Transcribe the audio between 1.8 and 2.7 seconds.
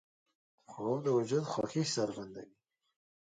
څرګندوي